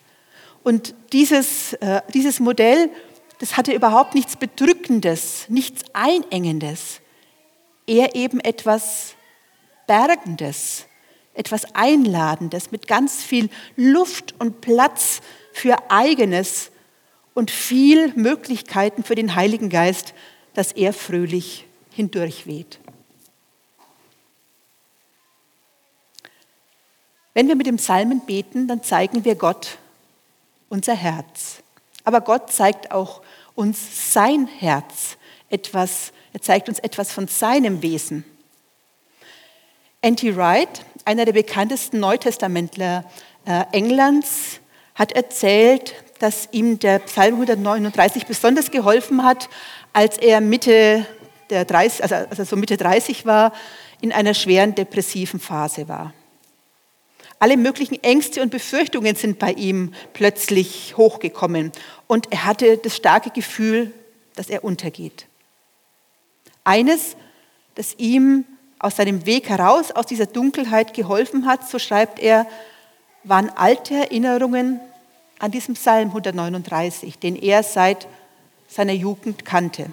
Und 0.63 0.93
dieses, 1.11 1.73
äh, 1.73 2.01
dieses 2.13 2.39
Modell 2.39 2.89
das 3.43 3.57
hatte 3.57 3.73
überhaupt 3.73 4.15
nichts 4.15 4.37
Bedrückendes, 4.37 5.47
nichts 5.49 5.83
Einengendes. 5.91 7.01
er 7.85 8.15
eben 8.15 8.39
etwas 8.39 9.15
Bergendes, 9.85 10.85
etwas 11.33 11.75
Einladendes 11.75 12.71
mit 12.71 12.87
ganz 12.87 13.21
viel 13.21 13.49
Luft 13.75 14.33
und 14.39 14.61
Platz 14.61 15.19
für 15.51 15.91
eigenes 15.91 16.71
und 17.33 17.51
viel 17.51 18.13
Möglichkeiten 18.15 19.03
für 19.03 19.15
den 19.15 19.35
Heiligen 19.35 19.69
Geist, 19.69 20.13
dass 20.53 20.71
er 20.71 20.93
fröhlich 20.93 21.65
hindurchweht. 21.91 22.79
Wenn 27.33 27.49
wir 27.49 27.57
mit 27.57 27.67
dem 27.67 27.75
Psalmen 27.75 28.21
beten, 28.21 28.69
dann 28.69 28.83
zeigen 28.83 29.25
wir 29.25 29.35
Gott 29.35 29.79
unser 30.69 30.95
Herz. 30.95 31.61
Aber 32.05 32.21
Gott 32.21 32.49
zeigt 32.49 32.91
auch 32.91 33.21
uns 33.55 34.13
sein 34.13 34.47
Herz, 34.47 35.17
etwas, 35.49 36.11
er 36.33 36.41
zeigt 36.41 36.69
uns 36.69 36.79
etwas 36.79 37.11
von 37.11 37.27
seinem 37.27 37.81
Wesen. 37.81 38.25
N.T. 40.01 40.35
Wright, 40.35 40.85
einer 41.05 41.25
der 41.25 41.33
bekanntesten 41.33 41.99
Neutestamentler 41.99 43.05
äh, 43.45 43.63
Englands, 43.71 44.59
hat 44.95 45.11
erzählt, 45.13 45.95
dass 46.19 46.49
ihm 46.51 46.79
der 46.79 46.99
Psalm 46.99 47.35
139 47.35 48.25
besonders 48.25 48.71
geholfen 48.71 49.23
hat, 49.23 49.49
als 49.91 50.17
er 50.17 50.41
Mitte 50.41 51.05
der 51.49 51.65
30, 51.65 52.03
also, 52.03 52.15
also 52.15 52.43
so 52.43 52.55
Mitte 52.55 52.77
30 52.77 53.25
war, 53.25 53.53
in 54.01 54.11
einer 54.11 54.33
schweren 54.33 54.75
depressiven 54.75 55.39
Phase 55.39 55.87
war. 55.87 56.13
Alle 57.43 57.57
möglichen 57.57 58.01
Ängste 58.01 58.41
und 58.41 58.51
Befürchtungen 58.51 59.17
sind 59.17 59.37
bei 59.37 59.51
ihm 59.51 59.93
plötzlich 60.13 60.95
hochgekommen 60.95 61.73
und 62.07 62.31
er 62.31 62.45
hatte 62.45 62.77
das 62.77 62.95
starke 62.95 63.31
Gefühl, 63.31 63.91
dass 64.37 64.49
er 64.49 64.63
untergeht. 64.63 65.25
Eines, 66.63 67.17
das 67.75 67.95
ihm 67.97 68.45
aus 68.79 68.95
seinem 68.95 69.25
Weg 69.25 69.49
heraus, 69.49 69.91
aus 69.91 70.05
dieser 70.05 70.25
Dunkelheit 70.25 70.93
geholfen 70.93 71.45
hat, 71.45 71.69
so 71.69 71.79
schreibt 71.79 72.19
er, 72.19 72.47
waren 73.25 73.49
alte 73.49 73.93
Erinnerungen 73.93 74.79
an 75.37 75.51
diesem 75.51 75.75
Psalm 75.75 76.11
139, 76.11 77.19
den 77.19 77.35
er 77.35 77.63
seit 77.63 78.07
seiner 78.69 78.93
Jugend 78.93 79.43
kannte. 79.43 79.87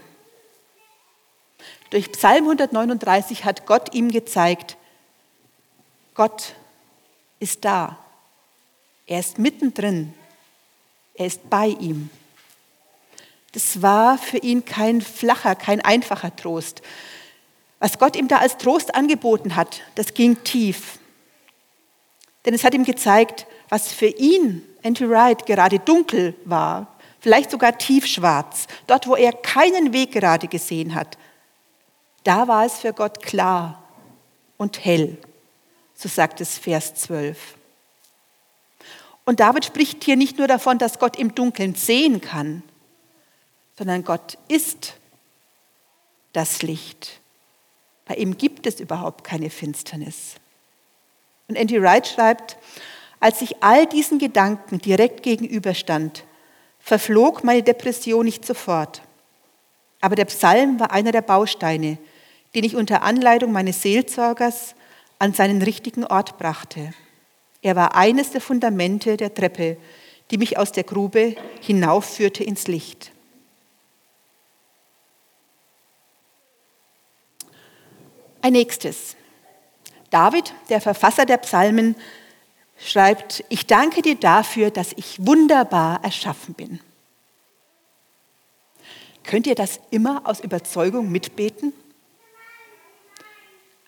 Durch 1.90 2.12
Psalm 2.12 2.44
139 2.44 3.44
hat 3.44 3.66
Gott 3.66 3.92
ihm 3.92 4.12
gezeigt, 4.12 4.76
Gott 6.14 6.54
ist 7.40 7.64
da. 7.64 7.98
Er 9.06 9.18
ist 9.18 9.38
mittendrin. 9.38 10.14
Er 11.14 11.26
ist 11.26 11.50
bei 11.50 11.66
ihm. 11.66 12.10
Das 13.52 13.82
war 13.82 14.16
für 14.16 14.38
ihn 14.38 14.64
kein 14.64 15.00
flacher, 15.00 15.56
kein 15.56 15.80
einfacher 15.80 16.34
Trost. 16.36 16.82
Was 17.80 17.98
Gott 17.98 18.14
ihm 18.14 18.28
da 18.28 18.38
als 18.38 18.58
Trost 18.58 18.94
angeboten 18.94 19.56
hat, 19.56 19.80
das 19.96 20.14
ging 20.14 20.44
tief. 20.44 20.98
Denn 22.44 22.54
es 22.54 22.62
hat 22.62 22.74
ihm 22.74 22.84
gezeigt, 22.84 23.46
was 23.68 23.92
für 23.92 24.06
ihn, 24.06 24.62
Andrew 24.84 25.08
Wright, 25.08 25.46
gerade 25.46 25.78
dunkel 25.78 26.34
war, 26.44 26.86
vielleicht 27.18 27.50
sogar 27.50 27.76
tiefschwarz, 27.76 28.66
dort, 28.86 29.06
wo 29.06 29.16
er 29.16 29.32
keinen 29.32 29.92
Weg 29.92 30.12
gerade 30.12 30.46
gesehen 30.46 30.94
hat, 30.94 31.18
da 32.24 32.48
war 32.48 32.64
es 32.66 32.78
für 32.78 32.92
Gott 32.92 33.22
klar 33.22 33.82
und 34.56 34.84
hell 34.84 35.18
so 36.00 36.08
sagt 36.08 36.40
es 36.40 36.56
Vers 36.56 36.94
12. 36.94 37.36
Und 39.26 39.38
David 39.38 39.66
spricht 39.66 40.02
hier 40.02 40.16
nicht 40.16 40.38
nur 40.38 40.48
davon, 40.48 40.78
dass 40.78 40.98
Gott 40.98 41.18
im 41.18 41.34
Dunkeln 41.34 41.74
sehen 41.74 42.22
kann, 42.22 42.62
sondern 43.76 44.02
Gott 44.02 44.38
ist 44.48 44.94
das 46.32 46.62
Licht. 46.62 47.20
Bei 48.06 48.14
ihm 48.14 48.38
gibt 48.38 48.66
es 48.66 48.80
überhaupt 48.80 49.24
keine 49.24 49.50
Finsternis. 49.50 50.36
Und 51.48 51.56
Andy 51.56 51.82
Wright 51.82 52.06
schreibt, 52.08 52.56
als 53.20 53.42
ich 53.42 53.62
all 53.62 53.86
diesen 53.86 54.18
Gedanken 54.18 54.78
direkt 54.78 55.22
gegenüberstand, 55.22 56.24
verflog 56.78 57.44
meine 57.44 57.62
Depression 57.62 58.24
nicht 58.24 58.46
sofort. 58.46 59.02
Aber 60.00 60.16
der 60.16 60.24
Psalm 60.24 60.80
war 60.80 60.92
einer 60.92 61.12
der 61.12 61.20
Bausteine, 61.20 61.98
den 62.54 62.64
ich 62.64 62.74
unter 62.74 63.02
Anleitung 63.02 63.52
meines 63.52 63.82
Seelsorgers 63.82 64.74
an 65.20 65.34
seinen 65.34 65.62
richtigen 65.62 66.04
Ort 66.04 66.38
brachte. 66.38 66.92
Er 67.62 67.76
war 67.76 67.94
eines 67.94 68.30
der 68.30 68.40
Fundamente 68.40 69.16
der 69.16 69.32
Treppe, 69.32 69.76
die 70.30 70.38
mich 70.38 70.58
aus 70.58 70.72
der 70.72 70.84
Grube 70.84 71.36
hinaufführte 71.60 72.42
ins 72.42 72.66
Licht. 72.66 73.12
Ein 78.40 78.54
nächstes. 78.54 79.16
David, 80.08 80.54
der 80.70 80.80
Verfasser 80.80 81.26
der 81.26 81.36
Psalmen, 81.36 81.94
schreibt, 82.78 83.44
ich 83.50 83.66
danke 83.66 84.00
dir 84.00 84.14
dafür, 84.14 84.70
dass 84.70 84.94
ich 84.96 85.24
wunderbar 85.24 86.02
erschaffen 86.02 86.54
bin. 86.54 86.80
Könnt 89.22 89.46
ihr 89.46 89.54
das 89.54 89.80
immer 89.90 90.22
aus 90.24 90.40
Überzeugung 90.40 91.12
mitbeten? 91.12 91.74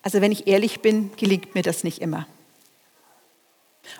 Also 0.02 0.20
wenn 0.20 0.32
ich 0.32 0.46
ehrlich 0.46 0.80
bin, 0.80 1.10
gelingt 1.16 1.54
mir 1.54 1.62
das 1.62 1.84
nicht 1.84 2.00
immer. 2.00 2.26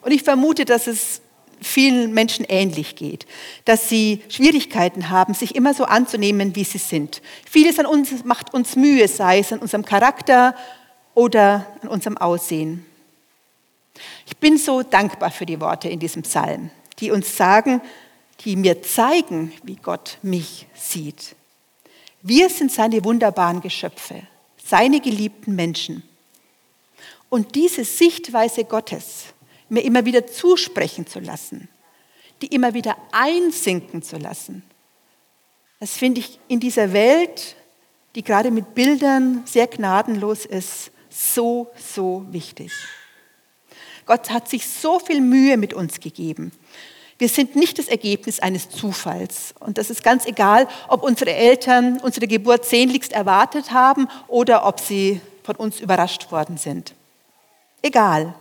Und 0.03 0.13
ich 0.13 0.23
vermute, 0.23 0.65
dass 0.65 0.87
es 0.87 1.23
vielen 1.61 2.13
Menschen 2.13 2.45
ähnlich 2.49 2.97
geht, 2.97 3.27
dass 3.65 3.89
sie 3.89 4.23
Schwierigkeiten 4.29 5.11
haben, 5.11 5.35
sich 5.35 5.55
immer 5.55 5.75
so 5.75 5.85
anzunehmen, 5.85 6.57
wie 6.57 6.65
sie 6.65 6.79
sind. 6.79 7.23
Vieles 7.49 7.79
an 7.79 7.87
uns 7.87 8.25
macht 8.25 8.53
uns 8.53 8.75
Mühe, 8.75 9.07
sei 9.07 9.39
es 9.39 9.53
an 9.53 9.61
unserem 9.61 9.85
Charakter 9.85 10.57
oder 11.15 11.67
an 11.83 11.89
unserem 11.89 12.19
Aussehen. 12.19 12.85
Ich 14.27 14.37
bin 14.39 14.59
so 14.59 14.83
dankbar 14.83 15.31
für 15.31 15.47
die 15.47 15.61
Worte 15.61 15.89
in 15.89 16.01
diesem 16.01 16.23
Psalm, 16.23 16.71
die 16.99 17.11
uns 17.11 17.37
sagen, 17.37 17.81
die 18.45 18.57
mir 18.57 18.83
zeigen, 18.83 19.53
wie 19.63 19.77
Gott 19.77 20.19
mich 20.23 20.67
sieht. 20.75 21.37
Wir 22.23 22.49
sind 22.51 22.73
seine 22.73 23.05
wunderbaren 23.05 23.61
Geschöpfe 23.61 24.23
seine 24.73 25.01
geliebten 25.01 25.55
Menschen. 25.55 26.03
Und 27.29 27.57
diese 27.57 27.85
Sichtweise 27.85 28.65
Gottes 28.65 29.27
mir 29.69 29.83
immer 29.83 30.07
wieder 30.07 30.27
zusprechen 30.27 31.07
zu 31.07 31.21
lassen, 31.21 31.69
die 32.41 32.47
immer 32.47 32.73
wieder 32.73 32.97
einsinken 33.11 34.03
zu 34.03 34.17
lassen, 34.17 34.63
das 35.79 35.99
finde 35.99 36.21
ich 36.21 36.41
in 36.49 36.59
dieser 36.59 36.95
Welt, 36.95 37.55
die 38.15 38.23
gerade 38.23 38.51
mit 38.51 38.75
Bildern 38.75 39.43
sehr 39.45 39.67
gnadenlos 39.67 40.47
ist, 40.47 40.91
so, 41.11 41.71
so 41.77 42.25
wichtig. 42.31 42.73
Gott 44.07 44.31
hat 44.31 44.49
sich 44.49 44.67
so 44.67 44.99
viel 44.99 45.21
Mühe 45.21 45.59
mit 45.59 45.75
uns 45.75 46.01
gegeben. 46.01 46.51
Wir 47.23 47.29
sind 47.29 47.55
nicht 47.55 47.79
das 47.79 47.87
Ergebnis 47.87 48.41
eines 48.41 48.69
Zufalls. 48.69 49.55
Und 49.61 49.79
das 49.79 49.91
ist 49.91 50.03
ganz 50.03 50.27
egal, 50.27 50.67
ob 50.89 51.05
unsere 51.05 51.33
Eltern 51.33 52.01
unsere 52.01 52.27
Geburt 52.27 52.65
sehnlichst 52.65 53.13
erwartet 53.13 53.71
haben 53.71 54.09
oder 54.27 54.67
ob 54.67 54.81
sie 54.81 55.21
von 55.45 55.55
uns 55.55 55.79
überrascht 55.79 56.33
worden 56.33 56.57
sind. 56.57 56.95
Egal, 57.81 58.35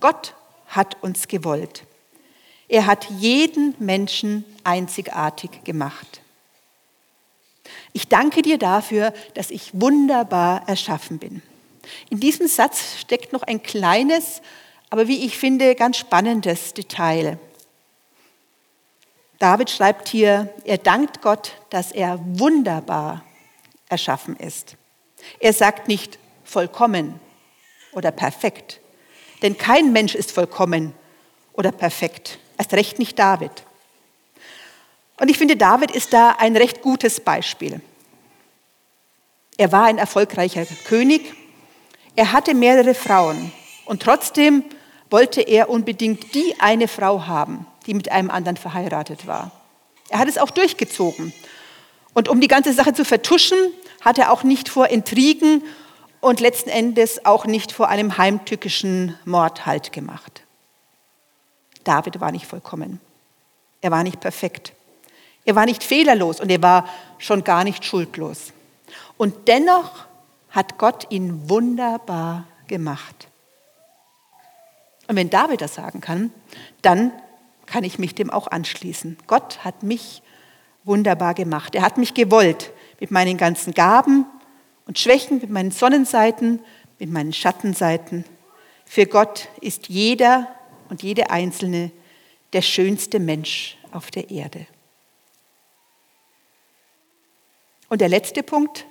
Gott 0.00 0.34
hat 0.66 1.02
uns 1.02 1.28
gewollt. 1.28 1.84
Er 2.68 2.84
hat 2.84 3.06
jeden 3.08 3.74
Menschen 3.78 4.44
einzigartig 4.64 5.64
gemacht. 5.64 6.20
Ich 7.94 8.06
danke 8.06 8.42
dir 8.42 8.58
dafür, 8.58 9.14
dass 9.32 9.50
ich 9.50 9.70
wunderbar 9.72 10.68
erschaffen 10.68 11.16
bin. 11.16 11.40
In 12.10 12.20
diesem 12.20 12.48
Satz 12.48 12.98
steckt 13.00 13.32
noch 13.32 13.44
ein 13.44 13.62
kleines, 13.62 14.42
aber 14.90 15.08
wie 15.08 15.24
ich 15.24 15.38
finde, 15.38 15.74
ganz 15.74 15.96
spannendes 15.96 16.74
Detail. 16.74 17.38
David 19.38 19.70
schreibt 19.70 20.08
hier, 20.08 20.52
er 20.64 20.78
dankt 20.78 21.20
Gott, 21.20 21.52
dass 21.70 21.92
er 21.92 22.18
wunderbar 22.24 23.22
erschaffen 23.88 24.36
ist. 24.36 24.76
Er 25.40 25.52
sagt 25.52 25.88
nicht 25.88 26.18
vollkommen 26.44 27.20
oder 27.92 28.10
perfekt, 28.10 28.80
denn 29.42 29.58
kein 29.58 29.92
Mensch 29.92 30.14
ist 30.14 30.32
vollkommen 30.32 30.94
oder 31.52 31.72
perfekt, 31.72 32.38
erst 32.58 32.72
recht 32.72 32.98
nicht 32.98 33.18
David. 33.18 33.50
Und 35.18 35.30
ich 35.30 35.38
finde, 35.38 35.56
David 35.56 35.90
ist 35.90 36.12
da 36.12 36.36
ein 36.38 36.56
recht 36.56 36.82
gutes 36.82 37.20
Beispiel. 37.20 37.80
Er 39.56 39.72
war 39.72 39.84
ein 39.84 39.98
erfolgreicher 39.98 40.66
König, 40.86 41.34
er 42.14 42.32
hatte 42.32 42.54
mehrere 42.54 42.94
Frauen 42.94 43.52
und 43.86 44.02
trotzdem 44.02 44.64
wollte 45.10 45.40
er 45.40 45.70
unbedingt 45.70 46.34
die 46.34 46.54
eine 46.58 46.88
Frau 46.88 47.26
haben, 47.26 47.66
die 47.86 47.94
mit 47.94 48.10
einem 48.10 48.30
anderen 48.30 48.56
verheiratet 48.56 49.26
war. 49.26 49.50
Er 50.08 50.18
hat 50.18 50.28
es 50.28 50.38
auch 50.38 50.50
durchgezogen. 50.50 51.32
Und 52.14 52.28
um 52.28 52.40
die 52.40 52.48
ganze 52.48 52.72
Sache 52.72 52.92
zu 52.92 53.04
vertuschen, 53.04 53.58
hat 54.00 54.18
er 54.18 54.32
auch 54.32 54.42
nicht 54.42 54.68
vor 54.68 54.88
Intrigen 54.88 55.62
und 56.20 56.40
letzten 56.40 56.70
Endes 56.70 57.24
auch 57.24 57.46
nicht 57.46 57.72
vor 57.72 57.88
einem 57.88 58.18
heimtückischen 58.18 59.18
Mord 59.24 59.66
Halt 59.66 59.92
gemacht. 59.92 60.42
David 61.84 62.20
war 62.20 62.32
nicht 62.32 62.46
vollkommen. 62.46 63.00
Er 63.80 63.90
war 63.90 64.02
nicht 64.02 64.20
perfekt. 64.20 64.72
Er 65.44 65.54
war 65.54 65.66
nicht 65.66 65.84
fehlerlos 65.84 66.40
und 66.40 66.50
er 66.50 66.62
war 66.62 66.88
schon 67.18 67.44
gar 67.44 67.62
nicht 67.62 67.84
schuldlos. 67.84 68.52
Und 69.16 69.46
dennoch 69.46 70.06
hat 70.50 70.78
Gott 70.78 71.06
ihn 71.10 71.48
wunderbar 71.48 72.44
gemacht. 72.66 73.28
Und 75.06 75.14
wenn 75.14 75.30
David 75.30 75.60
das 75.60 75.74
sagen 75.74 76.00
kann, 76.00 76.32
dann 76.82 77.12
kann 77.66 77.84
ich 77.84 77.98
mich 77.98 78.14
dem 78.14 78.30
auch 78.30 78.48
anschließen. 78.48 79.18
Gott 79.26 79.64
hat 79.64 79.82
mich 79.82 80.22
wunderbar 80.84 81.34
gemacht. 81.34 81.74
Er 81.74 81.82
hat 81.82 81.98
mich 81.98 82.14
gewollt 82.14 82.72
mit 83.00 83.10
meinen 83.10 83.36
ganzen 83.36 83.74
Gaben 83.74 84.24
und 84.86 84.98
Schwächen, 84.98 85.38
mit 85.40 85.50
meinen 85.50 85.72
Sonnenseiten, 85.72 86.60
mit 86.98 87.10
meinen 87.10 87.32
Schattenseiten. 87.32 88.24
Für 88.84 89.06
Gott 89.06 89.48
ist 89.60 89.88
jeder 89.88 90.48
und 90.88 91.02
jede 91.02 91.30
Einzelne 91.30 91.90
der 92.52 92.62
schönste 92.62 93.18
Mensch 93.18 93.76
auf 93.92 94.10
der 94.10 94.30
Erde. 94.30 94.66
Und 97.88 98.00
der 98.00 98.08
letzte 98.08 98.42
Punkt, 98.42 98.86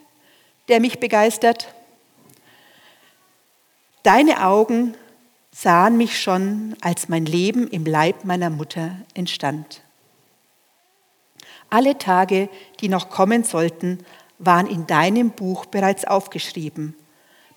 der 0.68 0.80
mich 0.80 1.00
begeistert. 1.00 1.74
Deine 4.04 4.46
Augen 4.46 4.96
sahen 5.56 5.96
mich 5.96 6.20
schon, 6.22 6.76
als 6.82 7.08
mein 7.08 7.26
Leben 7.26 7.70
im 7.70 7.86
Leib 7.86 8.26
meiner 8.26 8.50
Mutter 8.50 8.98
entstand. 9.14 9.82
Alle 11.70 11.98
Tage, 11.98 12.50
die 12.82 12.90
noch 12.90 13.10
kommen 13.10 13.46
sollten, 13.46 14.06
waren 14.38 14.68
in 14.68 14.86
deinem 14.86 15.32
Buch 15.32 15.66
bereits 15.66 16.04
aufgeschrieben, 16.04 16.94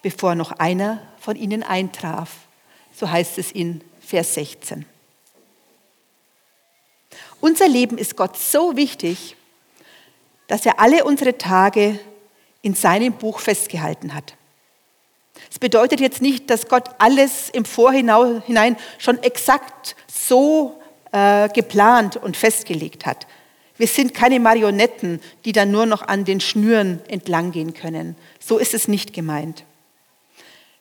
bevor 0.00 0.36
noch 0.36 0.52
einer 0.52 1.02
von 1.18 1.34
ihnen 1.34 1.64
eintraf. 1.64 2.30
So 2.94 3.10
heißt 3.10 3.36
es 3.38 3.50
in 3.50 3.82
Vers 4.00 4.34
16. 4.34 4.86
Unser 7.40 7.68
Leben 7.68 7.98
ist 7.98 8.16
Gott 8.16 8.36
so 8.36 8.76
wichtig, 8.76 9.36
dass 10.46 10.64
er 10.64 10.78
alle 10.78 11.04
unsere 11.04 11.36
Tage 11.36 11.98
in 12.62 12.74
seinem 12.74 13.12
Buch 13.12 13.40
festgehalten 13.40 14.14
hat. 14.14 14.37
Es 15.50 15.58
bedeutet 15.58 16.00
jetzt 16.00 16.22
nicht, 16.22 16.50
dass 16.50 16.68
Gott 16.68 16.88
alles 16.98 17.50
im 17.50 17.64
Vorhinein 17.64 18.76
schon 18.98 19.22
exakt 19.22 19.96
so 20.06 20.80
äh, 21.12 21.48
geplant 21.48 22.16
und 22.16 22.36
festgelegt 22.36 23.06
hat. 23.06 23.26
Wir 23.76 23.86
sind 23.86 24.12
keine 24.12 24.40
Marionetten, 24.40 25.20
die 25.44 25.52
dann 25.52 25.70
nur 25.70 25.86
noch 25.86 26.02
an 26.02 26.24
den 26.24 26.40
Schnüren 26.40 27.00
entlang 27.08 27.52
gehen 27.52 27.74
können. 27.74 28.16
So 28.40 28.58
ist 28.58 28.74
es 28.74 28.88
nicht 28.88 29.12
gemeint. 29.12 29.64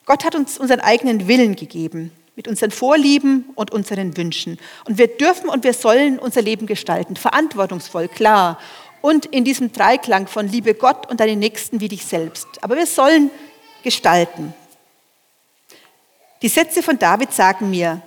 Gott 0.05 0.25
hat 0.25 0.35
uns 0.35 0.57
unseren 0.57 0.79
eigenen 0.79 1.27
Willen 1.27 1.55
gegeben, 1.55 2.11
mit 2.35 2.47
unseren 2.47 2.71
Vorlieben 2.71 3.45
und 3.55 3.71
unseren 3.71 4.17
Wünschen. 4.17 4.57
Und 4.85 4.97
wir 4.97 5.07
dürfen 5.07 5.49
und 5.49 5.63
wir 5.63 5.73
sollen 5.73 6.17
unser 6.17 6.41
Leben 6.41 6.65
gestalten, 6.65 7.15
verantwortungsvoll, 7.15 8.07
klar 8.07 8.57
und 9.01 9.25
in 9.27 9.43
diesem 9.43 9.71
Dreiklang 9.71 10.27
von 10.27 10.47
Liebe 10.47 10.73
Gott 10.73 11.09
und 11.09 11.19
deinen 11.19 11.39
Nächsten 11.39 11.79
wie 11.79 11.87
dich 11.87 12.05
selbst. 12.05 12.47
Aber 12.61 12.75
wir 12.75 12.87
sollen 12.87 13.29
gestalten. 13.87 14.53
Die 16.41 16.49
Sätze 16.49 16.83
von 16.83 16.99
David 16.99 17.31
sagen 17.31 17.69
mir, 17.69 18.01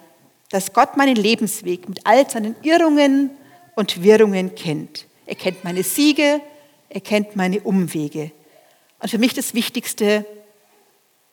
dass 0.50 0.74
Gott 0.74 0.98
meinen 0.98 1.16
Lebensweg 1.16 1.88
mit 1.88 2.06
all 2.06 2.28
seinen 2.28 2.54
Irrungen 2.62 3.30
und 3.76 4.02
Wirrungen 4.02 4.54
kennt. 4.54 5.06
Er 5.24 5.36
kennt 5.36 5.64
meine 5.64 5.82
Siege, 5.82 6.42
er 6.90 7.00
kennt 7.00 7.34
meine 7.34 7.60
Umwege. 7.62 8.30
Und 8.98 9.08
für 9.08 9.16
mich 9.16 9.32
das 9.32 9.54
Wichtigste, 9.54 10.26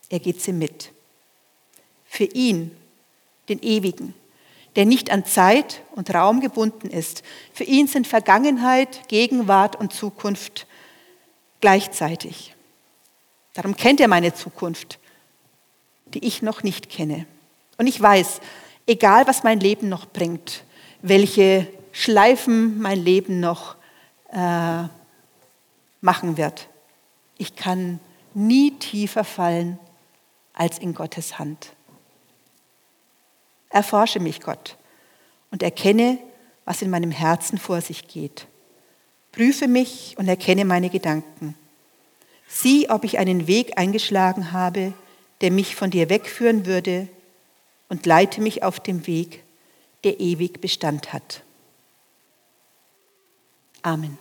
er 0.07 0.19
geht 0.19 0.41
sie 0.41 0.53
mit. 0.53 0.93
Für 2.05 2.23
ihn, 2.23 2.71
den 3.49 3.61
Ewigen, 3.61 4.13
der 4.77 4.85
nicht 4.85 5.11
an 5.11 5.25
Zeit 5.25 5.81
und 5.93 6.13
Raum 6.13 6.39
gebunden 6.39 6.89
ist. 6.89 7.21
Für 7.53 7.65
ihn 7.65 7.87
sind 7.87 8.07
Vergangenheit, 8.07 9.09
Gegenwart 9.09 9.75
und 9.75 9.91
Zukunft 9.91 10.67
gleichzeitig. 11.59 12.53
Darum 13.57 13.75
kennt 13.75 13.99
er 13.99 14.07
meine 14.07 14.35
Zukunft, 14.35 14.99
die 16.13 16.23
ich 16.23 16.43
noch 16.43 16.61
nicht 16.61 16.91
kenne. 16.91 17.25
Und 17.79 17.87
ich 17.87 17.99
weiß, 17.99 18.39
egal 18.85 19.25
was 19.25 19.43
mein 19.43 19.59
Leben 19.59 19.89
noch 19.89 20.05
bringt, 20.05 20.63
welche 21.01 21.67
Schleifen 21.91 22.79
mein 22.79 23.03
Leben 23.03 23.39
noch 23.39 23.75
äh, 24.31 24.83
machen 26.01 26.37
wird, 26.37 26.69
ich 27.39 27.55
kann 27.55 27.99
nie 28.35 28.77
tiefer 28.77 29.23
fallen 29.23 29.79
als 30.53 30.77
in 30.77 30.93
Gottes 30.93 31.39
Hand. 31.39 31.73
Erforsche 33.69 34.19
mich, 34.19 34.39
Gott, 34.39 34.77
und 35.49 35.63
erkenne, 35.63 36.19
was 36.63 36.83
in 36.83 36.91
meinem 36.91 37.09
Herzen 37.09 37.57
vor 37.57 37.81
sich 37.81 38.07
geht. 38.07 38.45
Prüfe 39.31 39.67
mich 39.67 40.13
und 40.19 40.27
erkenne 40.27 40.63
meine 40.63 40.91
Gedanken. 40.91 41.55
Sieh, 42.47 42.89
ob 42.89 43.03
ich 43.03 43.17
einen 43.17 43.47
Weg 43.47 43.77
eingeschlagen 43.77 44.51
habe, 44.51 44.93
der 45.41 45.51
mich 45.51 45.75
von 45.75 45.91
dir 45.91 46.09
wegführen 46.09 46.65
würde, 46.65 47.07
und 47.89 48.05
leite 48.05 48.41
mich 48.41 48.63
auf 48.63 48.79
dem 48.79 49.07
Weg, 49.07 49.43
der 50.03 50.19
ewig 50.19 50.59
Bestand 50.59 51.13
hat. 51.13 51.43
Amen. 53.81 54.17